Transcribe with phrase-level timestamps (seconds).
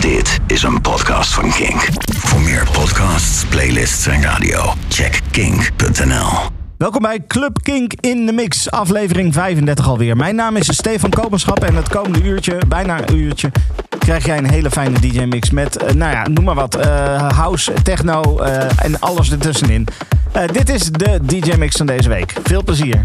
[0.00, 1.88] Dit is een podcast van Kink.
[2.16, 6.28] Voor meer podcasts, playlists en radio, check kink.nl.
[6.76, 10.16] Welkom bij Club Kink in de Mix, aflevering 35 alweer.
[10.16, 13.50] Mijn naam is Stefan Kopenschap en het komende uurtje, bijna een uurtje,
[13.98, 17.72] krijg jij een hele fijne DJ-mix met, eh, nou ja, noem maar wat, eh, house,
[17.82, 19.86] techno eh, en alles ertussenin.
[20.52, 22.34] Dit is de DJ-mix van deze week.
[22.42, 23.02] Veel plezier.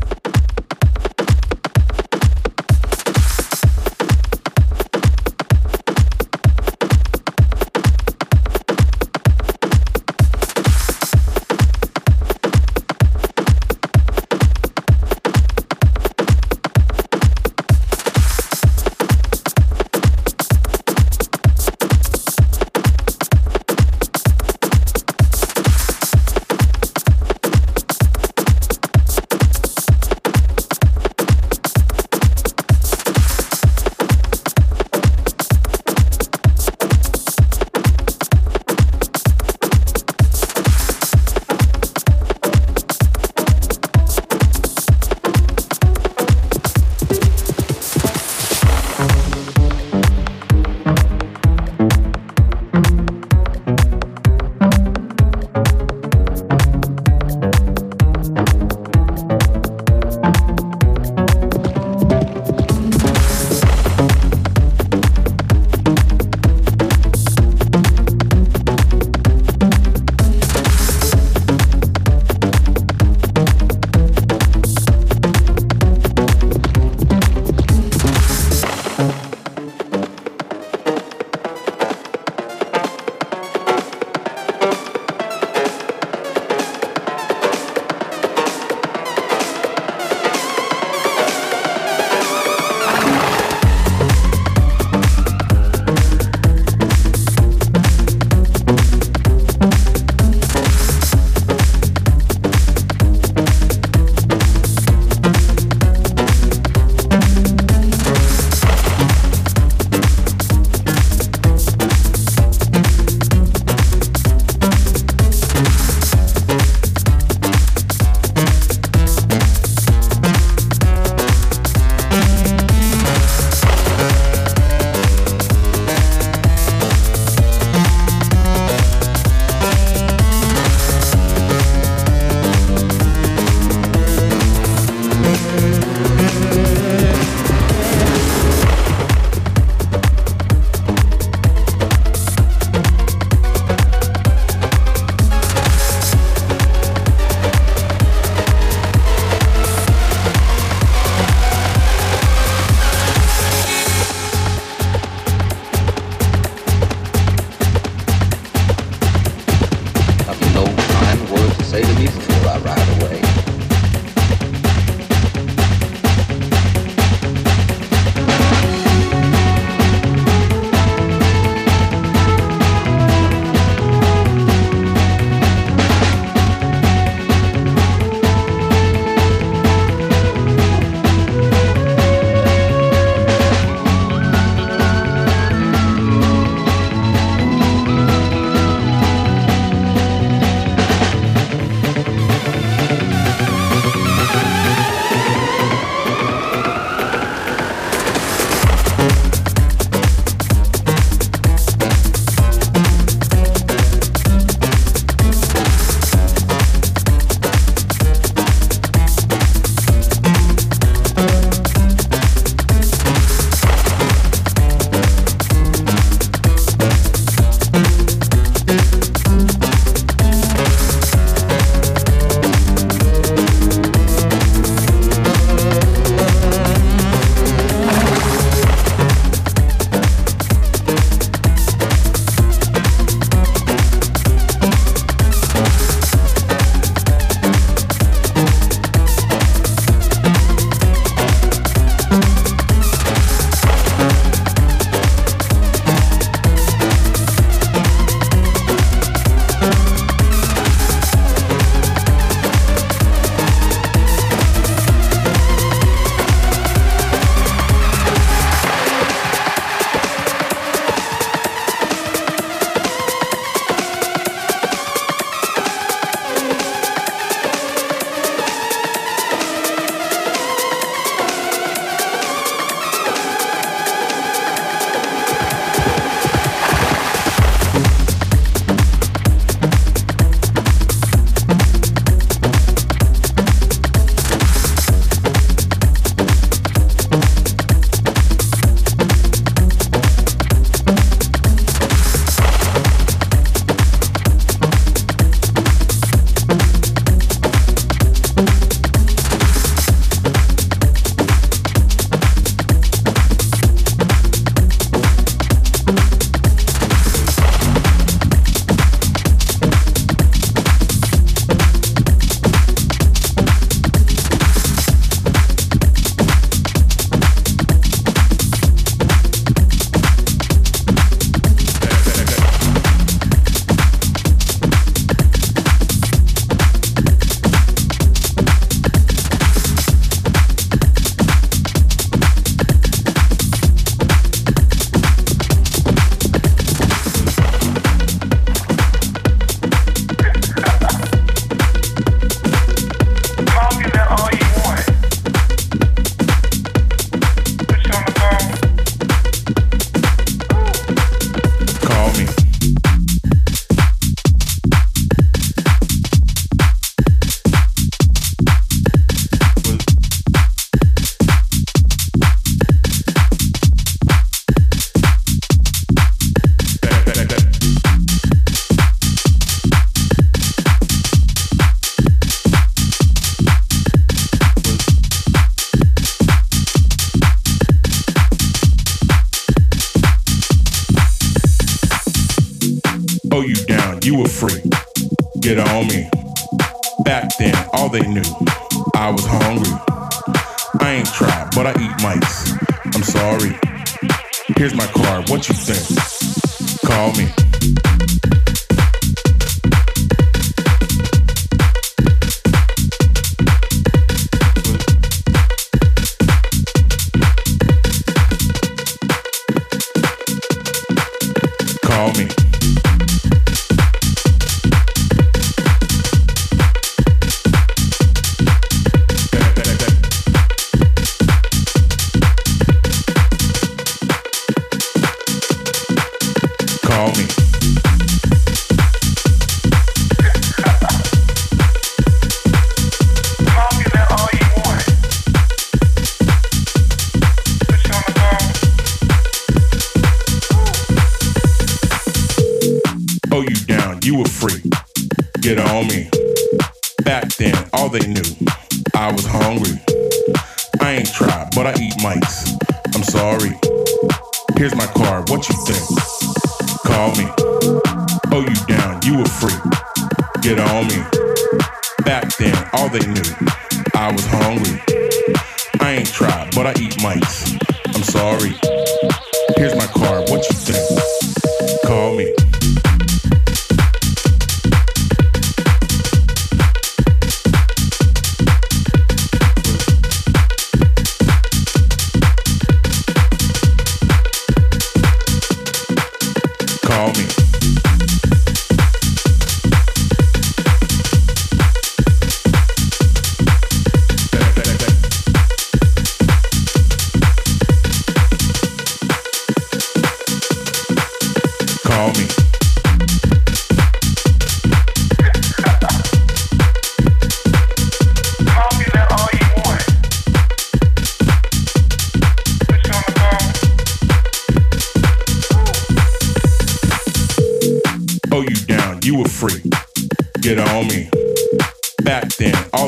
[395.30, 397.53] what you think, call me.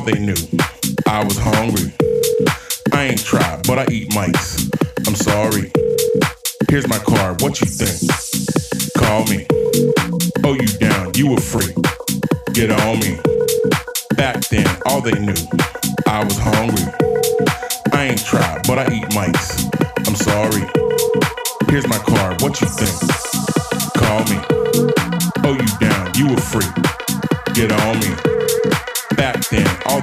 [0.05, 0.35] they knew.
[1.07, 1.91] I was hungry.
[2.93, 4.69] I ain't tried, but I eat mics.
[5.07, 5.71] I'm sorry.
[6.69, 7.41] Here's my card.
[7.41, 8.12] What you think?
[8.97, 9.47] Call me.
[10.43, 11.13] Oh, you down.
[11.15, 11.74] You were free.
[12.53, 13.17] Get on me.
[14.15, 15.33] Back then, all they knew.
[16.05, 16.85] I was hungry.
[17.91, 19.65] I ain't tried, but I eat mics.
[20.07, 20.69] I'm sorry.
[21.69, 22.41] Here's my card.
[22.43, 22.95] What you think?
[23.97, 24.54] Call me.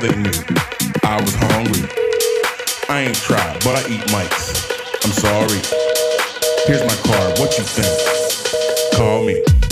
[0.03, 0.33] they knew.
[1.05, 1.89] I was hungry.
[2.89, 4.51] I ain't tried, but I eat mics.
[5.05, 5.63] I'm sorry.
[6.67, 7.39] Here's my card.
[7.39, 8.97] What you think?
[8.97, 9.72] Call me.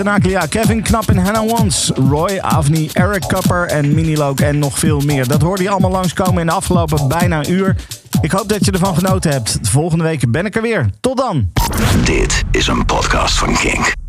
[0.00, 5.00] Tenaglia, Kevin Knap en Hannah Wans, Roy, Avni, Eric Kupper en Minilook en nog veel
[5.00, 5.28] meer.
[5.28, 7.76] Dat hoorde je allemaal langskomen in de afgelopen bijna uur.
[8.20, 9.58] Ik hoop dat je ervan genoten hebt.
[9.62, 10.90] Volgende week ben ik er weer.
[11.00, 11.50] Tot dan!
[12.04, 13.99] Dit is een podcast van Kink.